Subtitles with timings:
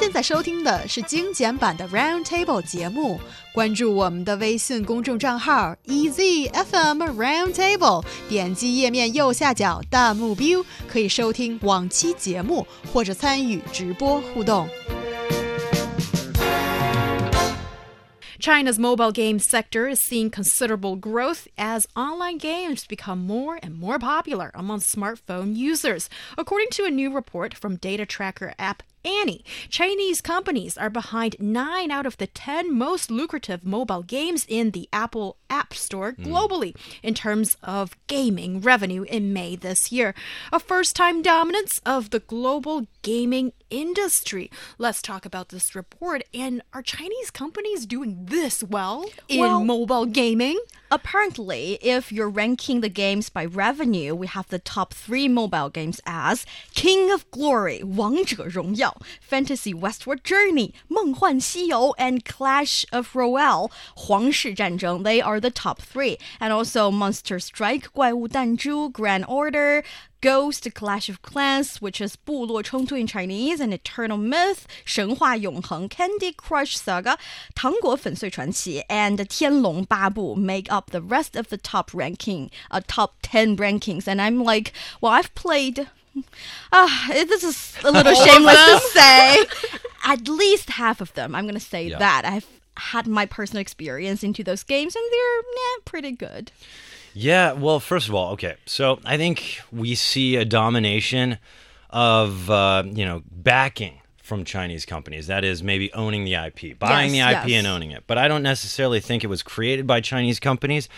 [0.00, 3.20] 现在收听的是精简版的 Round Table 节目。
[3.52, 14.66] 关注我们的微信公众账号 EZFM Round Table，点击页面右下角弹幕 view，可以收听往期节目或者参与直播互动。
[18.40, 24.50] China's mobile game sector is seeing considerable growth as online games become more and more popular
[24.54, 26.06] among smartphone users,
[26.38, 29.45] according to a new report from data tracker app Annie.
[29.69, 34.89] Chinese companies are behind nine out of the 10 most lucrative mobile games in the
[34.91, 36.23] Apple App Store hmm.
[36.23, 36.99] globally mm.
[37.03, 40.13] in terms of gaming revenue in May this year.
[40.51, 44.49] A first time dominance of the global gaming industry.
[44.77, 46.23] Let's talk about this report.
[46.33, 50.59] And are Chinese companies doing this well in well, mobile gaming?
[50.92, 56.00] Apparently, if you're ranking the games by revenue, we have the top three mobile games
[56.04, 56.44] as
[56.74, 65.04] King of Glory, 王者荣耀, Fantasy Westward Journey, 梦幻西游, and Clash of Royale, 皇室战争.
[65.04, 66.18] They are the top three.
[66.40, 69.84] And also Monster Strike, 怪物弹珠, Grand Order,
[70.24, 76.76] Ghost Clash of Clans, which is 部落冲突 in Chinese, and Eternal Myth, 神话永恒 Candy Crush
[76.76, 77.18] Saga,
[77.54, 84.06] 糖果粉碎传奇 and 天龙八部 make up the rest of the top ranking, uh, top 10 rankings.
[84.06, 85.88] And I'm like, well, I've played
[86.72, 89.46] Ah, uh, this is a little shameless to say.
[90.04, 91.34] At least half of them.
[91.34, 91.98] I'm going to say yeah.
[91.98, 92.24] that.
[92.24, 96.52] I've had my personal experience into those games, and they're yeah, pretty good.
[97.17, 101.37] Yeah, well, first of all, okay, so I think we see a domination
[101.89, 105.27] of uh, you know backing from Chinese companies.
[105.27, 107.59] That is maybe owning the IP, buying yes, the IP yes.
[107.59, 108.03] and owning it.
[108.05, 110.89] But I don't necessarily think it was created by Chinese companies.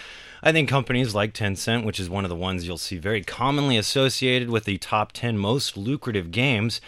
[0.41, 3.77] I think companies like Tencent, which is one of the ones you'll see very commonly
[3.77, 6.81] associated with the top 10 most lucrative games,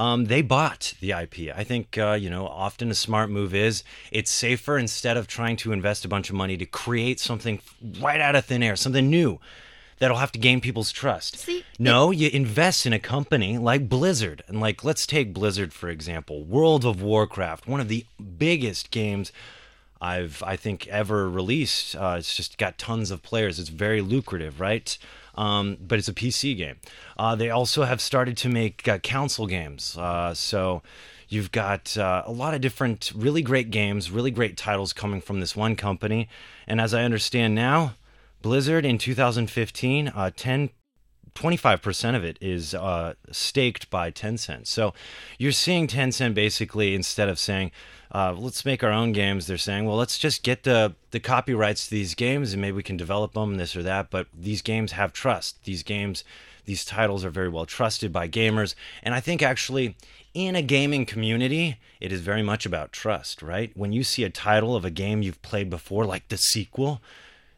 [0.00, 1.54] um, they bought the IP.
[1.54, 5.58] I think, uh, you know, often a smart move is it's safer instead of trying
[5.58, 7.60] to invest a bunch of money to create something
[8.00, 9.38] right out of thin air, something new
[9.98, 11.40] that'll have to gain people's trust.
[11.40, 14.42] See, no, you invest in a company like Blizzard.
[14.48, 16.44] And like let's take Blizzard for example.
[16.44, 18.06] World of Warcraft, one of the
[18.38, 19.32] biggest games
[20.00, 21.94] I've I think ever released.
[21.94, 23.58] Uh, it's just got tons of players.
[23.58, 24.96] It's very lucrative, right?
[25.34, 26.76] Um, but it's a PC game.
[27.18, 29.96] Uh, they also have started to make uh, console games.
[29.96, 30.82] Uh, so
[31.28, 35.40] you've got uh, a lot of different, really great games, really great titles coming from
[35.40, 36.28] this one company.
[36.66, 37.94] And as I understand now,
[38.42, 40.70] Blizzard in 2015, uh, 10
[41.34, 44.66] 25% of it is uh, staked by Tencent.
[44.66, 44.94] So
[45.38, 47.70] you're seeing Tencent basically, instead of saying,
[48.12, 51.84] uh, let's make our own games, they're saying, well, let's just get the, the copyrights
[51.84, 54.10] to these games and maybe we can develop them, this or that.
[54.10, 55.64] But these games have trust.
[55.64, 56.24] These games,
[56.64, 58.74] these titles are very well trusted by gamers.
[59.02, 59.96] And I think actually,
[60.34, 63.70] in a gaming community, it is very much about trust, right?
[63.74, 67.00] When you see a title of a game you've played before, like the sequel,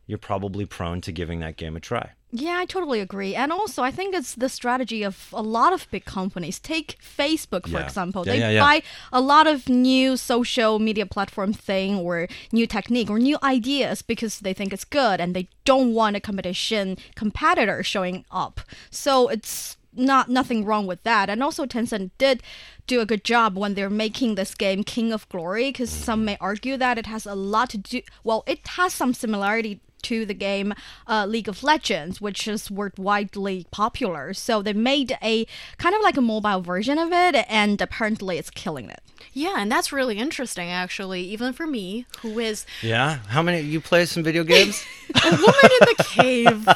[0.07, 2.13] you're probably prone to giving that game a try.
[2.35, 3.35] Yeah, I totally agree.
[3.35, 6.59] And also, I think it's the strategy of a lot of big companies.
[6.59, 7.85] Take Facebook, for yeah.
[7.85, 8.27] example.
[8.27, 8.83] Yeah, they yeah, buy
[9.13, 14.41] a lot of new social media platform thing or new technique or new ideas because
[14.41, 18.63] they think it's good and they don't want a competition competitor showing up.
[18.91, 21.29] So it's not nothing wrong with that.
[21.29, 22.43] And also Tencent did
[22.87, 26.27] do a good job when they're making this game King of Glory because some mm-hmm.
[26.27, 30.26] may argue that it has a lot to do well, it has some similarity to
[30.26, 30.74] the game
[31.08, 34.34] uh, League of Legends, which is widely popular.
[34.34, 35.46] So they made a
[35.78, 39.02] kind of like a mobile version of it, and apparently it's killing it.
[39.34, 42.66] Yeah, and that's really interesting, actually, even for me, who is.
[42.82, 43.20] Yeah?
[43.28, 43.62] How many.
[43.62, 44.84] You play some video games?
[45.24, 46.68] a woman in the cave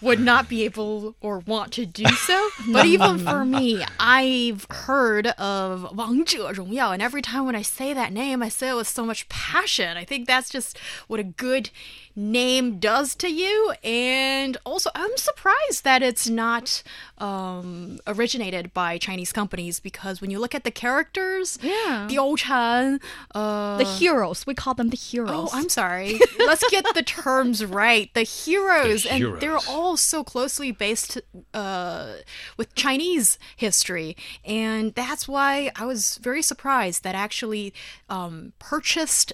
[0.00, 2.48] would not be able or want to do so.
[2.72, 8.12] But even for me, I've heard of 王者荣耀, and every time when I say that
[8.12, 9.96] name, I say it with so much passion.
[9.96, 11.70] I think that's just what a good
[12.14, 13.73] name does to you.
[13.83, 16.83] And also, I'm surprised that it's not
[17.17, 22.39] um, originated by Chinese companies because when you look at the characters, yeah, the old
[22.39, 22.99] Chan,
[23.33, 25.31] uh, the heroes, we call them the heroes.
[25.31, 26.19] Oh, I'm sorry.
[26.39, 28.13] Let's get the terms right.
[28.13, 29.39] The heroes, the and heroes.
[29.41, 31.19] they're all so closely based
[31.53, 32.17] uh,
[32.57, 34.15] with Chinese history,
[34.45, 37.73] and that's why I was very surprised that actually
[38.09, 39.33] um, purchased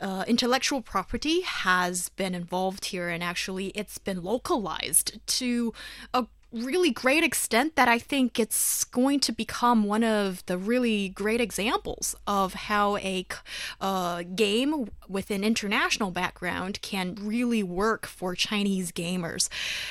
[0.00, 5.72] uh, intellectual property has been involved here, and actually it's been localized to
[6.12, 11.08] a really great extent that I think it's going to become one of the really
[11.08, 13.26] great examples of how a
[13.80, 19.48] uh, game with an international background can really work for Chinese gamers.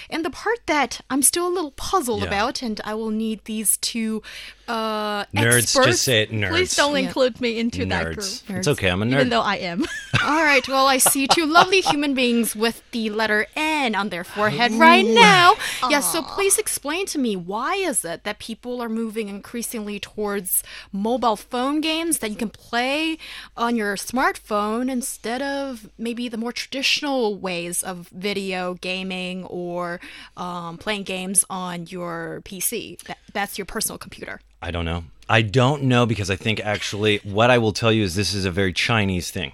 [0.09, 2.27] And the part that I'm still a little puzzled yeah.
[2.27, 4.21] about, and I will need these two
[4.69, 5.88] uh, Nerds, experts.
[5.88, 6.31] just say it.
[6.31, 6.50] Nerds.
[6.51, 7.00] Please don't Yeah.
[7.07, 8.19] include me into that group.
[8.19, 8.44] Nerds.
[8.57, 8.88] It's okay.
[8.89, 9.13] I'm a nerd.
[9.13, 9.83] Even though I am.
[10.24, 10.66] All right.
[10.68, 15.06] Well, I see two lovely human beings with the letter N on their forehead right
[15.06, 15.56] now.
[15.89, 16.12] Yes.
[16.12, 20.63] so please explain to me why is it that people are moving increasingly towards
[20.94, 23.18] mobile phone games that you can play
[23.57, 30.00] on your smartphone instead of maybe the more traditional ways of video gaming or
[30.38, 33.01] um, playing games on your PC.
[33.04, 34.42] That, that's your personal computer.
[34.61, 35.06] I don't know.
[35.31, 38.45] I don't know because I think actually what I will tell you is this is
[38.45, 39.53] a very Chinese thing.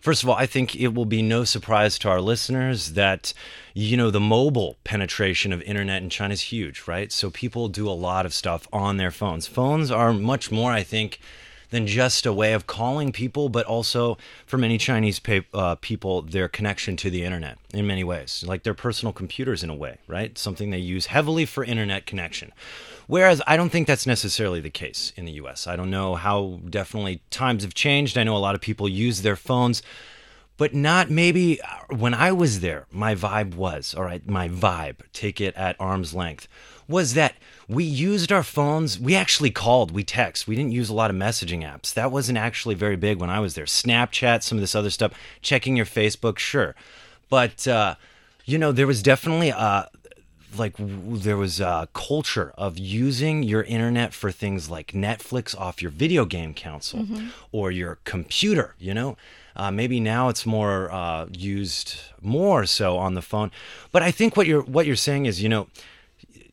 [0.00, 3.32] First of all, I think it will be no surprise to our listeners that
[3.72, 7.12] you know the mobile penetration of internet in China is huge, right?
[7.12, 9.46] So people do a lot of stuff on their phones.
[9.46, 11.20] Phones are much more, I think,
[11.72, 15.18] than just a way of calling people, but also for many Chinese
[15.54, 19.70] uh, people, their connection to the internet in many ways, like their personal computers in
[19.70, 20.36] a way, right?
[20.36, 22.52] Something they use heavily for internet connection.
[23.06, 25.66] Whereas I don't think that's necessarily the case in the US.
[25.66, 28.18] I don't know how definitely times have changed.
[28.18, 29.82] I know a lot of people use their phones,
[30.58, 32.84] but not maybe uh, when I was there.
[32.92, 36.48] My vibe was, all right, my vibe, take it at arm's length,
[36.88, 37.34] was that
[37.68, 38.98] we used our phones.
[38.98, 40.46] We actually called, we text.
[40.46, 41.94] We didn't use a lot of messaging apps.
[41.94, 43.64] That wasn't actually very big when I was there.
[43.64, 46.74] Snapchat, some of this other stuff, checking your Facebook, sure.
[47.30, 47.94] But, uh,
[48.44, 49.84] you know, there was definitely uh,
[50.58, 55.90] like there was a culture of using your internet for things like Netflix off your
[55.90, 57.06] video game console
[57.52, 58.74] or your computer.
[58.78, 59.16] You know,
[59.56, 63.50] uh, maybe now it's more uh, used more so on the phone.
[63.90, 65.68] But I think what you're what you're saying is, you know,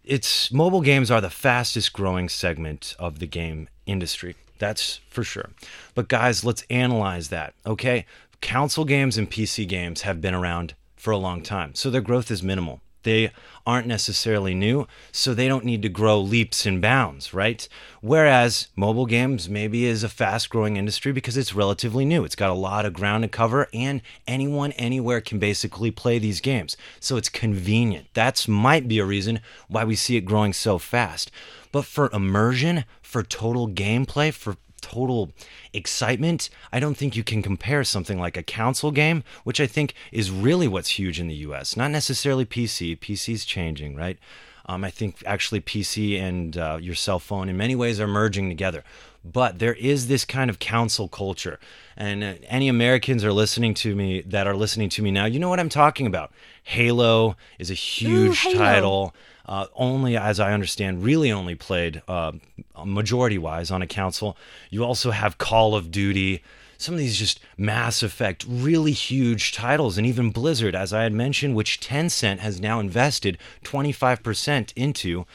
[0.09, 4.35] it's mobile games are the fastest growing segment of the game industry.
[4.57, 5.51] That's for sure.
[5.93, 7.53] But guys, let's analyze that.
[7.65, 8.05] Okay,
[8.41, 12.31] console games and PC games have been around for a long time, so their growth
[12.31, 12.81] is minimal.
[13.03, 13.31] They
[13.65, 17.67] aren't necessarily new, so they don't need to grow leaps and bounds, right?
[18.01, 22.23] Whereas mobile games maybe is a fast growing industry because it's relatively new.
[22.23, 26.41] It's got a lot of ground to cover, and anyone anywhere can basically play these
[26.41, 26.75] games.
[26.99, 28.07] So it's convenient.
[28.13, 31.31] That's might be a reason why we see it growing so fast.
[31.71, 35.31] But for immersion, for total gameplay, for total
[35.73, 39.93] excitement, I don't think you can compare something like a console game, which I think
[40.11, 41.77] is really what's huge in the US.
[41.77, 42.97] Not necessarily PC.
[42.97, 44.17] PC's changing, right?
[44.65, 48.49] Um, I think actually PC and uh, your cell phone in many ways are merging
[48.49, 48.83] together.
[49.25, 51.59] But there is this kind of console culture.
[51.97, 55.39] And uh, any Americans are listening to me that are listening to me now, you
[55.39, 56.31] know what I'm talking about.
[56.63, 58.57] Halo is a huge Halo.
[58.57, 59.15] title
[59.49, 62.33] uh, only, as I understand, really only played uh,
[62.85, 64.37] majority wise on a console.
[64.69, 66.41] You also have Call of Duty,
[66.77, 71.13] some of these just Mass Effect, really huge titles, and even Blizzard, as I had
[71.13, 75.25] mentioned, which Tencent has now invested 25% into.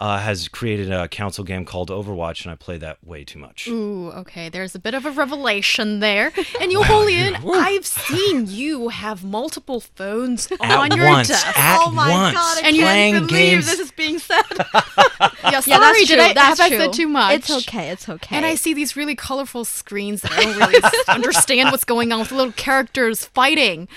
[0.00, 3.68] Uh, has created a console game called Overwatch, and I play that way too much.
[3.68, 4.48] Ooh, okay.
[4.48, 6.32] There's a bit of a revelation there.
[6.60, 11.46] And Yu Holian, I've seen you have multiple phones At on your once, desk.
[11.58, 13.66] at oh my once, god, I And you- playing can't believe games.
[13.66, 14.42] this is being said.
[14.58, 16.20] yeah, sorry, yeah, that's did true.
[16.24, 16.78] I, that's have true.
[16.78, 17.34] I said too much?
[17.36, 17.90] It's okay.
[17.90, 18.36] It's okay.
[18.36, 22.20] And I see these really colorful screens that I don't really understand what's going on
[22.20, 23.88] with little characters fighting.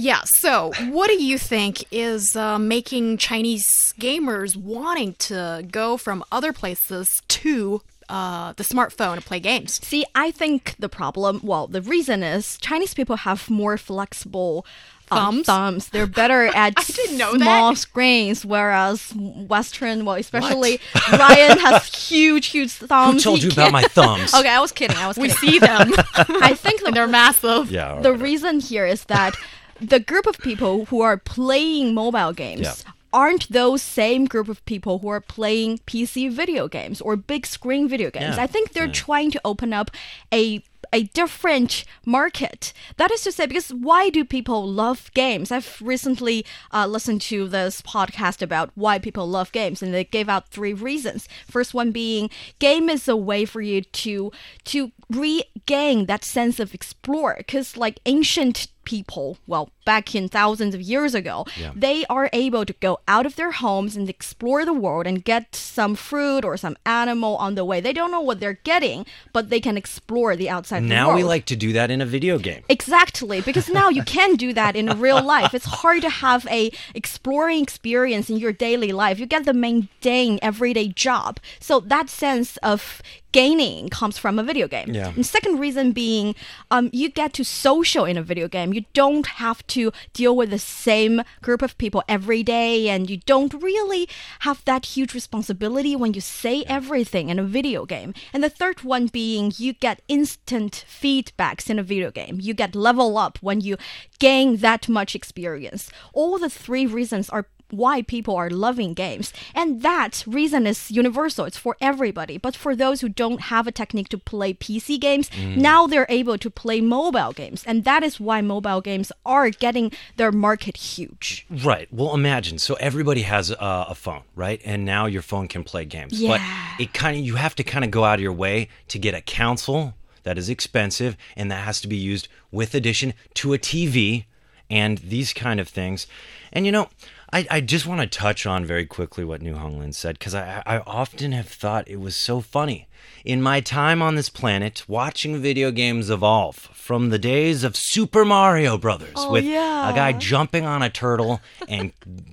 [0.00, 6.22] Yeah, so what do you think is uh, making Chinese gamers wanting to go from
[6.30, 9.84] other places to uh, the smartphone to play games?
[9.84, 14.64] See, I think the problem, well, the reason is Chinese people have more flexible
[15.10, 15.46] uh, Thumbs?
[15.46, 15.88] thumbs.
[15.88, 17.78] They're better at I didn't know small that.
[17.78, 20.78] screens, whereas Western, well, especially
[21.12, 23.14] Ryan has huge, huge thumbs.
[23.24, 24.32] Who told He you about can't- my thumbs?
[24.38, 24.96] Okay, I was kidding.
[24.96, 27.72] I was We see them, I think the they're massive.
[27.72, 27.94] Yeah.
[27.94, 28.20] all the right.
[28.20, 29.34] reason here is that
[29.80, 32.74] the group of people who are playing mobile games Yeah.
[33.12, 37.88] aren't those same group of people who are playing PC video games or big screen
[37.88, 38.36] video games.
[38.36, 38.42] Yeah.
[38.42, 39.90] I think they're trying to open up
[40.32, 42.72] a a different market.
[42.96, 45.52] That is to say, because why do people love games?
[45.52, 50.30] I've recently uh, listened to this podcast about why people love games, and they gave
[50.30, 51.28] out three reasons.
[51.46, 54.32] First one being, game is a way for you to
[54.64, 60.80] to regain that sense of explore, because like ancient people, well, back in thousands of
[60.80, 61.72] years ago, Yeah.
[61.76, 65.54] they are able to go out of their homes and explore the world and get
[65.54, 67.78] some fruit or some animal on the way.
[67.80, 69.04] They don't know what they're getting,
[69.34, 71.18] but they can explore the outside Now world.
[71.18, 72.62] Now we like to do that in a video game.
[72.68, 75.52] Exactly, because now you can do that in real life.
[75.54, 79.18] It's hard to have a exploring experience in your daily life.
[79.20, 81.40] You get the mundane everyday job.
[81.60, 84.92] So that sense of gaining comes from a video game.
[84.92, 85.08] Yeah.
[85.08, 86.34] And second reason being,
[86.70, 88.72] um, you get to social in a video game.
[88.72, 93.18] You don't have to deal with the same group of people every day, and you
[93.18, 94.08] don't really
[94.40, 98.14] have that huge responsibility when you say everything in a video game.
[98.32, 102.38] And the third one being, you get instant feedbacks in a video game.
[102.40, 103.76] You get level up when you
[104.18, 105.90] gain that much experience.
[106.12, 109.32] All the three reasons are why people are loving games.
[109.54, 111.44] And that reason is universal.
[111.44, 112.38] It's for everybody.
[112.38, 115.56] But for those who don't have a technique to play PC games, mm.
[115.56, 117.64] now they're able to play mobile games.
[117.66, 121.46] And that is why mobile games are getting their market huge.
[121.50, 121.88] Right.
[121.92, 122.58] Well, imagine.
[122.58, 124.60] So everybody has a, a phone, right?
[124.64, 126.20] And now your phone can play games.
[126.20, 126.28] Yeah.
[126.28, 128.98] But it kind of you have to kind of go out of your way to
[128.98, 133.54] get a console that is expensive and that has to be used with addition to
[133.54, 134.24] a TV
[134.70, 136.06] and these kind of things.
[136.52, 136.88] And you know,
[137.32, 140.62] I, I just want to touch on very quickly what New Honglin said because I,
[140.64, 142.87] I often have thought it was so funny.
[143.24, 148.24] In my time on this planet, watching video games evolve from the days of Super
[148.24, 149.90] Mario Brothers Oh, with yeah.
[149.90, 151.92] a guy jumping on a turtle and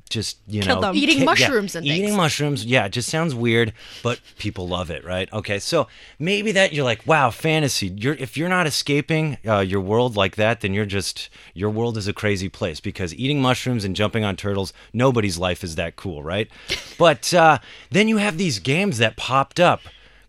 [0.10, 0.96] just, you Kill know, them.
[0.96, 2.16] Eating ki- yeah, mushrooms and eating things.
[2.16, 2.64] mushrooms.
[2.66, 5.32] Yeah, it just sounds weird, but people love it, right?
[5.34, 5.88] Okay, so
[6.20, 7.88] maybe that you're like, wow, fantasy.
[7.88, 11.98] You're if you're not escaping uh, your world like that, then you're just your world
[11.98, 15.96] is a crazy place because eating mushrooms and jumping on turtles, nobody's life is that
[15.98, 16.48] cool, right?
[16.98, 17.58] but uh,
[17.90, 19.82] then you have these games that popped up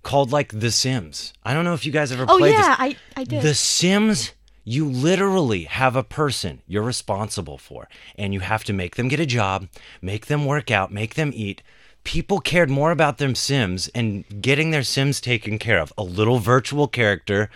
[0.06, 1.32] called like The Sims.
[1.44, 2.76] I don't know if you guys ever Oh, played yeah, this.
[2.78, 3.42] I, I did.
[3.42, 4.32] The Sims,
[4.64, 9.18] you literally have a person you're responsible for, and you have to make them get
[9.18, 9.66] a job,
[10.00, 11.60] make them work out, make them eat.
[12.04, 16.38] People cared more about their Sims and getting their Sims taken care of, a little
[16.38, 17.50] virtual character,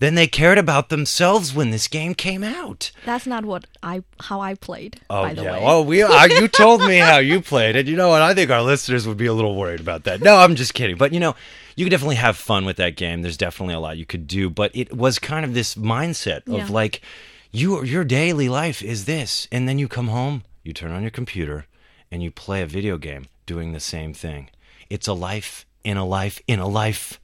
[0.00, 2.90] than they cared about themselves when this game came out.
[3.06, 5.52] That's not what I how I played, Oh by the yeah.
[5.52, 5.60] way.
[5.62, 6.02] Oh, we.
[6.02, 8.22] Uh, you told me how you played, and you know what?
[8.22, 10.20] I think our listeners would be a little worried about that.
[10.20, 10.96] No, I'm just kidding.
[10.96, 11.34] But you know,
[11.76, 13.22] you could definitely have fun with that game.
[13.22, 16.54] There's definitely a lot you could do, but it was kind of this mindset of
[16.54, 16.66] Yeah.
[16.70, 17.00] like,
[17.52, 21.10] you your daily life is this, and then you come home, you turn on your
[21.12, 21.66] computer,
[22.10, 24.50] and you play a video game doing the same thing.
[24.90, 27.20] It's a life in a life in a life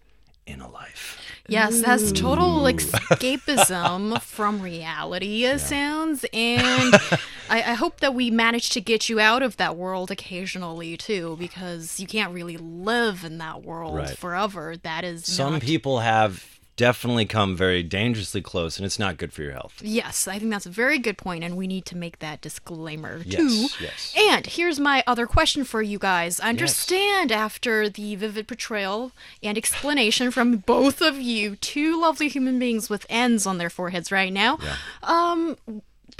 [0.50, 1.18] in a life.
[1.48, 6.24] Yes, that's total escapism from reality, it sounds.
[6.32, 6.94] And
[7.50, 11.36] I, I hope that we manage to get you out of that world occasionally, too,
[11.40, 14.16] because you can't really live in that world Right.
[14.16, 14.76] forever.
[14.76, 19.34] That is Some not- people have definitely come very dangerously close, and it's not good
[19.34, 19.82] for your health.
[19.82, 23.20] Yes, I think that's a very good point, and we need to make that disclaimer
[23.26, 23.84] Yes, too.
[23.84, 24.14] yes.
[24.16, 26.40] And here's my other question for you guys.
[26.40, 32.58] I understand after the vivid portrayal and explanation from both of you, two lovely human
[32.58, 34.58] beings with N's on their foreheads right now.
[34.62, 34.76] Yeah.
[35.02, 35.58] Um,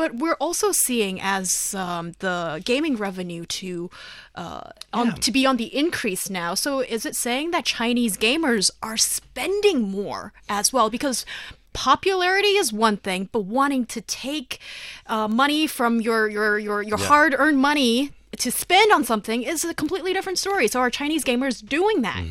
[0.00, 3.90] but we're also seeing as um, the gaming revenue to
[4.35, 6.54] uh, on, to be on the increase now.
[6.54, 10.88] So is it saying that Chinese gamers are spending more as well?
[10.88, 11.26] Because
[11.75, 14.59] popularity is one thing, but wanting to take
[15.07, 19.66] uh, money from your your your, your hard earned money to spend on something is
[19.66, 20.66] a completely different story.
[20.66, 22.25] So are Chinese gamers doing that?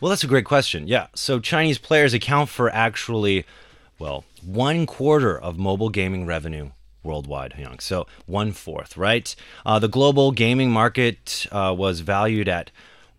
[0.00, 0.88] Well, that's a great question.
[0.88, 1.08] Yeah.
[1.14, 3.44] So Chinese players account for actually,
[3.98, 6.70] well, one quarter of mobile gaming revenue
[7.02, 7.78] worldwide, Young.
[7.78, 9.34] So one fourth, right?
[9.64, 12.70] Uh, the global gaming market uh, was valued at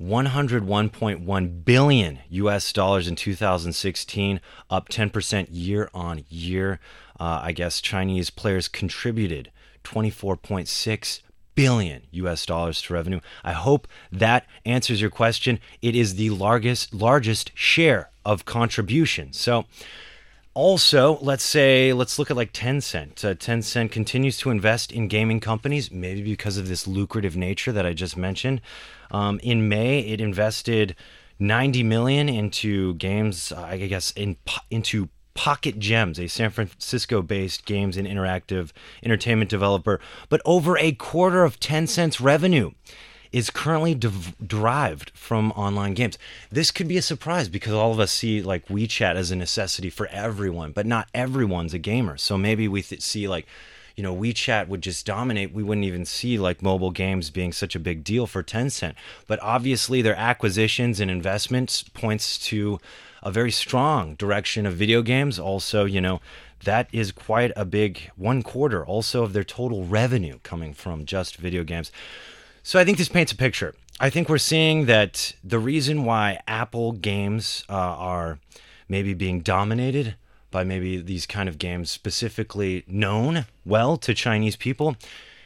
[0.02, 6.80] 101.1 billion US dollars in 2016, up 10% year on year.
[7.20, 9.52] Uh, I guess Chinese players contributed
[9.84, 11.22] 24.6
[11.54, 13.20] billion US dollars to revenue.
[13.44, 15.60] I hope that answers your question.
[15.82, 19.34] It is the largest largest share of contribution.
[19.34, 19.66] So
[20.54, 23.24] also, let's say, let's look at like Tencent.
[23.24, 27.86] Uh, Tencent continues to invest in gaming companies, maybe because of this lucrative nature that
[27.86, 28.62] I just mentioned.
[29.12, 30.96] Um, in May, it invested
[31.40, 34.38] 90 million into games, I guess, in
[34.70, 40.00] into Pocket Gems, a San Francisco-based games and interactive entertainment developer.
[40.28, 42.72] But over a quarter of Tencent's revenue
[43.32, 46.18] is currently derived from online games.
[46.50, 49.90] This could be a surprise because all of us see like WeChat as a necessity
[49.90, 52.18] for everyone, but not everyone's a gamer.
[52.18, 53.48] So maybe we th- see like,
[53.96, 55.54] you know, WeChat would just dominate.
[55.54, 58.96] We wouldn't even see like mobile games being such a big deal for Tencent.
[59.28, 62.80] But obviously, their acquisitions and investments points to
[63.24, 65.40] a very strong direction of video games.
[65.40, 66.20] Also, you know,
[66.64, 71.38] that is quite a big one quarter also of their total revenue coming from just
[71.38, 71.92] video games.
[72.64, 73.74] So I think this paints a picture.
[74.00, 78.40] I think we're seeing that the reason why Apple games uh, are
[78.88, 80.16] maybe being dominated
[80.52, 84.96] by maybe these kind of games specifically known well to Chinese people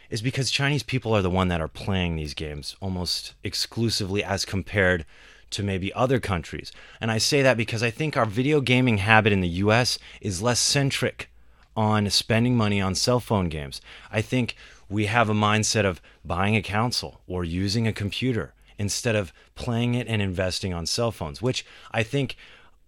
[0.10, 4.43] is because Chinese people are the one that are playing these games almost exclusively as
[4.43, 5.05] compared
[5.51, 6.72] to maybe other countries.
[7.00, 10.41] And I say that because I think our video gaming habit in the US is
[10.41, 11.29] less centric
[11.75, 13.82] on spending money on cell phone games.
[14.12, 14.55] I think
[14.89, 19.96] we have a mindset of buying a console or using a computer instead of playing
[19.96, 22.36] it and investing on cell phones, which I think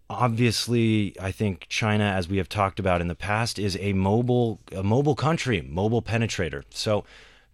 [0.09, 4.59] obviously I think China as we have talked about in the past is a mobile
[4.75, 6.63] a mobile country, mobile penetrator.
[6.69, 7.03] So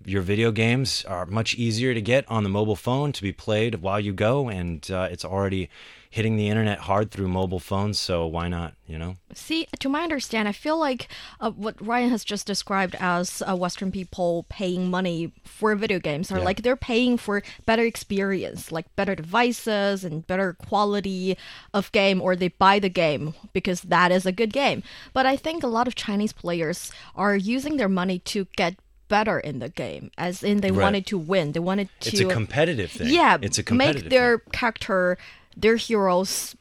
[0.05, 3.75] your video games are much easier to get on the mobile phone to be played
[3.75, 5.69] while you go and uh, it's already
[6.15, 10.03] hitting the internet hard through mobile phones so why not you know See, to my
[10.03, 11.07] understand, I feel like
[11.41, 16.31] uh, what Ryan has just described as uh, Western people paying money for video games
[16.31, 16.45] are Yeah.
[16.49, 21.35] like they're paying for better experience, like better devices and better quality
[21.73, 24.83] of game, or they buy the game because that is a good game.
[25.13, 28.75] But I think a lot of Chinese players are using their money to get
[29.09, 30.83] better in the game, as in they Right.
[30.83, 31.53] wanted to win.
[31.53, 32.09] They wanted to.
[32.09, 34.05] it's a competitive thing Yeah, it's a competitive thing.
[34.05, 34.51] make their thing.
[34.51, 35.17] character,
[35.55, 36.55] their heroes.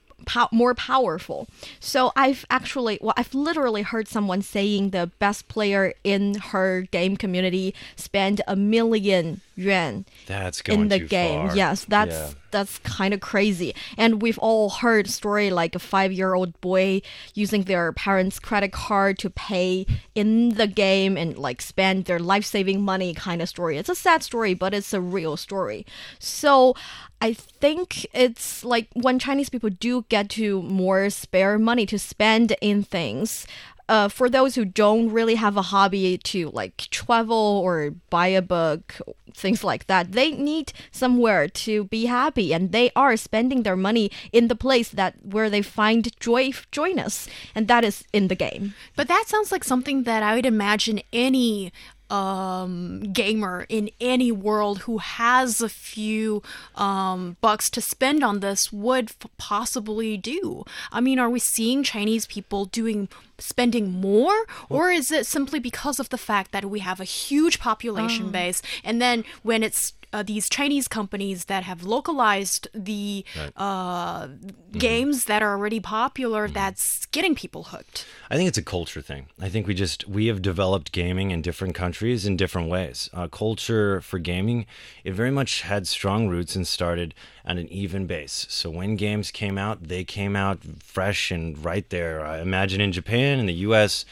[0.53, 1.49] More powerful.
[1.81, 7.17] So I've actually, well, I've literally heard someone saying the best player in her game
[7.17, 11.49] community spent a million yuan that's going in the game.
[11.49, 11.57] far.
[11.57, 12.31] Yes, that's Yeah.
[12.51, 13.75] that's kind of crazy.
[13.99, 17.03] And we've all heard story like a five-year-old boy
[17.35, 22.81] using their parents' credit card to pay in the game and like spend their life-saving
[22.83, 23.77] money kind of story.
[23.79, 25.85] It's a sad story, but it's a real story.
[26.19, 26.75] So
[27.21, 32.57] I think it's like when Chinese people do get to more spare money to spend
[32.61, 33.47] in things.
[33.89, 38.41] Uh, for those who don't really have a hobby to like travel or buy a
[38.41, 39.01] book,
[39.35, 44.11] things like that, they need somewhere to be happy, and they are spending their money
[44.33, 48.75] in the place that where they find joy, joyness, and that is in the game.
[48.97, 51.73] But that sounds like something that I would imagine any
[52.13, 56.43] um, gamer in any world who has a few
[56.75, 60.65] um, bucks to spend on this would possibly do.
[60.93, 63.09] I mean, are we seeing Chinese people doing
[63.43, 67.59] spending more, or is it simply because of the fact that we have a huge
[67.59, 73.25] population base, and then when it's uh, these Chinese companies that have localized the
[73.57, 74.29] uh,
[74.73, 78.07] games that are already popular, that's getting people hooked.
[78.31, 79.27] I think it's a culture thing.
[79.41, 83.09] I think we just we have developed gaming in different countries in different ways.
[83.13, 84.67] Uh, culture for gaming,
[85.05, 88.47] it very much had strong roots and started at an even base.
[88.49, 92.25] So when games came out, they came out fresh and right there.
[92.25, 94.05] I imagine in Japan and the U.S.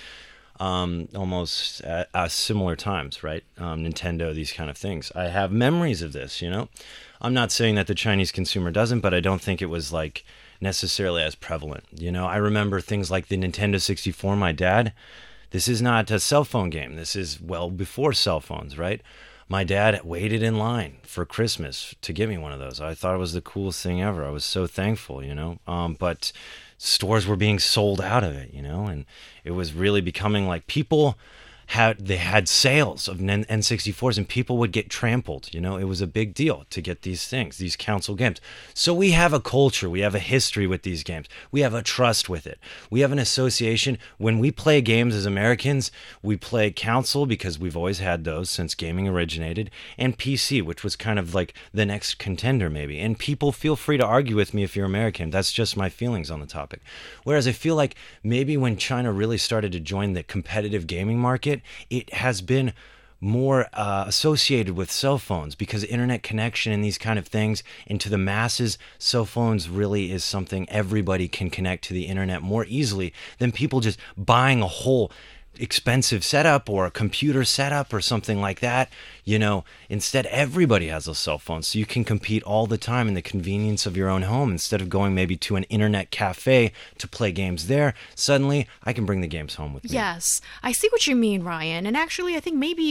[0.58, 3.44] Um, almost at, at similar times, right?
[3.56, 5.12] Um, Nintendo, these kind of things.
[5.14, 6.42] I have memories of this.
[6.42, 6.68] You know,
[7.20, 10.24] I'm not saying that the Chinese consumer doesn't, but I don't think it was like
[10.60, 11.84] necessarily as prevalent.
[11.92, 14.36] You know, I remember things like the Nintendo 64.
[14.36, 14.92] My dad,
[15.50, 16.96] this is not a cell phone game.
[16.96, 19.00] This is well before cell phones, right?
[19.50, 22.80] My dad waited in line for Christmas to get me one of those.
[22.80, 24.24] I thought it was the coolest thing ever.
[24.24, 25.58] I was so thankful, you know.
[25.66, 26.30] Um, but
[26.78, 29.06] stores were being sold out of it, you know, and
[29.42, 31.18] it was really becoming like people
[31.70, 35.54] had they had sales of N- N64s and people would get trampled.
[35.54, 38.40] You know, it was a big deal to get these things, these console games.
[38.74, 41.80] So we have a culture, we have a history with these games, we have a
[41.80, 42.58] trust with it,
[42.90, 43.98] we have an association.
[44.18, 45.92] When we play games as Americans,
[46.24, 50.96] we play console because we've always had those since gaming originated, and PC, which was
[50.96, 52.98] kind of like the next contender, maybe.
[52.98, 55.30] And people feel free to argue with me if you're American.
[55.30, 56.80] That's just my feelings on the topic.
[57.22, 61.59] Whereas I feel like maybe when China really started to join the competitive gaming market,
[61.88, 62.72] it has been
[63.20, 68.00] more uh, associated with cell phones because internet connection and these kind of things and
[68.00, 72.64] to the masses cell phones really is something everybody can connect to the internet more
[72.66, 75.12] easily than people just buying a whole
[75.58, 78.90] expensive setup or a computer setup or something like that
[79.30, 79.56] you know
[79.88, 83.22] instead everybody has a cell phone so you can compete all the time in the
[83.32, 87.30] convenience of your own home instead of going maybe to an internet cafe to play
[87.42, 91.06] games there suddenly i can bring the games home with me Yes, I see what
[91.06, 91.82] you mean, Ryan.
[91.88, 92.88] And actually, I think maybe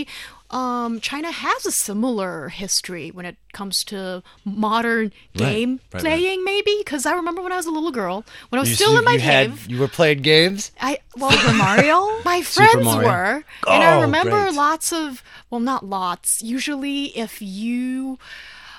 [0.52, 4.00] um, China has a similar history when it comes to
[4.46, 6.02] modern game right, right.
[6.04, 6.76] playing, maybe.
[6.84, 8.18] Because I remember when I was a little girl,
[8.50, 9.68] when I was You- still you- in my you had- cave.
[9.72, 11.98] you were playing games I well, Super Mario?
[12.34, 13.08] my friends Mario.
[13.10, 13.34] were,
[13.74, 14.56] and I Oh, remember great.
[14.68, 16.29] lots of well, not lots.
[16.42, 18.18] Usually, if you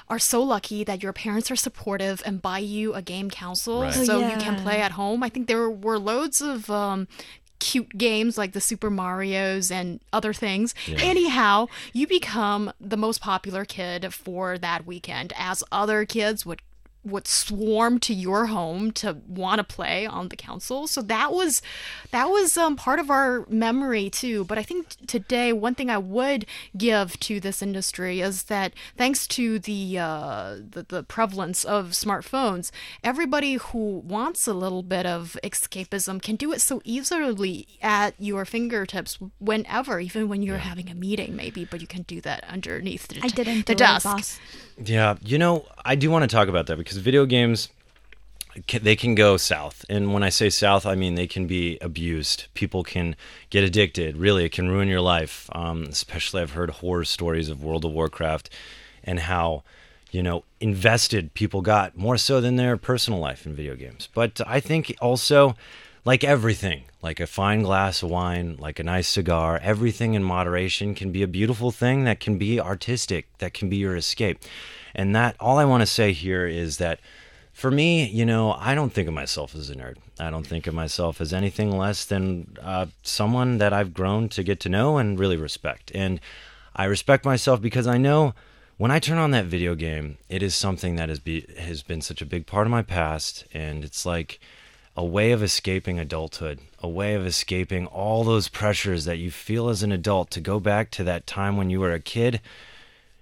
[0.08, 3.94] are so lucky that your parents are supportive and buy you a game console Right.
[3.94, 5.22] so Oh, you can play at home.
[5.22, 7.06] I think there were loads of um,
[7.60, 10.74] cute games like the Super Mario's and other things.
[10.88, 16.60] Anyhow, you become the most popular kid for that weekend as other kids would
[17.04, 20.86] would swarm to your home to want to play on the console.
[20.86, 21.62] So that was
[22.10, 24.44] that was um, part of our memory too.
[24.44, 29.26] But I think today one thing I would give to this industry is that thanks
[29.28, 32.70] to the uh, the, the prevalence of smartphones,
[33.02, 38.44] everybody who wants a little bit of escapism can do it so easily at your
[38.44, 41.64] fingertips whenever, even when you're having a meeting, maybe.
[41.64, 44.04] But you can do that underneath the, I didn't the do it, desk.
[44.04, 44.40] boss.
[44.82, 47.68] Yeah, you know, I do want to talk about that because video games
[48.66, 49.84] they can go south.
[49.88, 52.46] And when I say south, I mean they can be abused.
[52.54, 53.16] People can
[53.48, 54.16] get addicted.
[54.16, 55.48] Really, it can ruin your life.
[55.52, 58.50] Um, especially, I've heard horror stories of World of Warcraft
[59.04, 59.62] and how,
[60.10, 64.08] you know, invested people got more so than their personal life in video games.
[64.12, 65.54] But I think also,
[66.04, 70.94] like everything, like a fine glass of wine, like a nice cigar, everything in moderation
[70.94, 74.38] can be a beautiful thing that can be artistic, that can be your escape.
[74.94, 77.00] And that, all I want to say here is that
[77.52, 79.96] for me, you know, I don't think of myself as a nerd.
[80.18, 84.42] I don't think of myself as anything less than uh, someone that I've grown to
[84.42, 85.92] get to know and really respect.
[85.94, 86.20] And
[86.74, 88.34] I respect myself because I know
[88.78, 92.00] when I turn on that video game, it is something that has, be, has been
[92.00, 93.44] such a big part of my past.
[93.52, 94.40] And it's like
[94.96, 99.68] a way of escaping adulthood, a way of escaping all those pressures that you feel
[99.68, 102.40] as an adult to go back to that time when you were a kid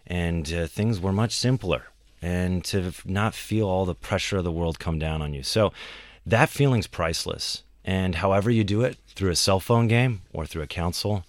[0.07, 1.85] and uh, things were much simpler
[2.21, 5.43] and to not feel all the pressure of the world come down on you.
[5.43, 5.73] So
[6.27, 7.63] that feeling's priceless.
[7.85, 11.25] And however you do it, through a cell phone game or through a console,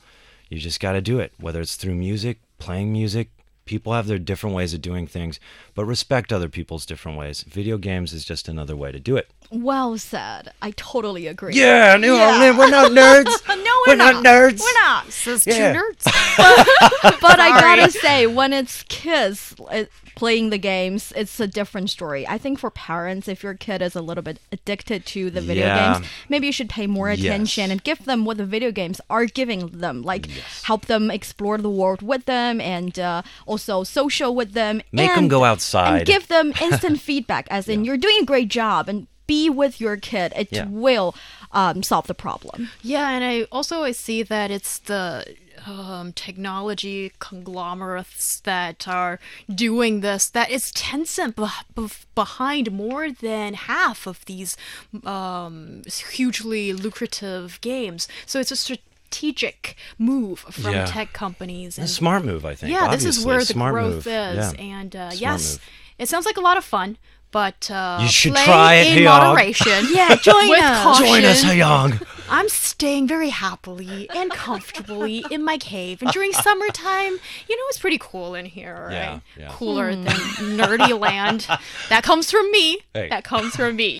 [0.50, 1.34] you just got to do it.
[1.40, 3.30] Whether it's through music, playing music,
[3.66, 5.40] people have their different ways of doing things,
[5.76, 7.44] but respect other people's different ways.
[7.44, 9.30] Video games is just another way to do it.
[9.52, 10.52] Well said.
[10.62, 11.56] I totally agree.
[11.56, 12.58] Yeah, no, Yeah.
[12.58, 13.34] we're not nerds.
[13.70, 14.60] No, we're, not nerds.
[14.62, 15.12] We're not.
[15.12, 15.74] Says Yeah.
[15.74, 16.04] two nerds.
[17.22, 19.86] but I gotta say, when it's kids uh,
[20.16, 22.28] playing the games, it's a different story.
[22.28, 25.66] I think for parents, if your kid is a little bit addicted to the video
[25.66, 25.94] Yeah.
[25.94, 27.72] games, maybe you should pay more attention Yes.
[27.72, 30.28] and give them what the video games are giving them, like
[30.64, 34.82] help them explore the world with them and uh, also social with them.
[34.92, 35.98] Make and- go outside.
[36.00, 39.08] and give them instant feedback, as in you're doing a great job and.
[39.34, 40.34] Be with your kid.
[40.36, 40.66] It Yeah.
[40.88, 41.10] will
[41.62, 42.58] um, solve the problem.
[42.94, 45.04] Yeah, and I also I see that it's the
[45.68, 49.20] um, technology conglomerates that are
[49.54, 50.30] doing this.
[50.38, 54.52] That is Tencent beh- beh- behind more than half of these
[55.06, 55.84] um,
[56.18, 58.08] hugely lucrative games.
[58.26, 60.86] So it's a strategic move from Yeah.
[60.86, 61.78] tech companies.
[61.78, 62.72] A smart move, I think.
[62.72, 64.08] yeah, this is where the Smart growth move.
[64.08, 64.54] is.
[64.54, 64.62] Yeah.
[64.78, 65.62] And uh, Smart yes, move.
[66.00, 66.98] it sounds like a lot of fun.
[67.32, 69.06] But uh, You should play try it, in Hyog.
[69.24, 69.86] moderation.
[69.94, 70.84] Yeah, join with us.
[70.84, 71.06] caution.
[71.06, 72.00] Join us, Young.
[72.32, 76.02] I'm staying very happily and comfortably in my cave.
[76.02, 77.14] And during summertime,
[77.48, 78.92] you know, it's pretty cool in here, right?
[78.94, 79.48] Yeah, yeah.
[79.52, 81.48] Cooler than nerdy land.
[81.90, 82.80] That comes from me.
[82.94, 83.10] Hey.
[83.10, 84.00] That comes from me.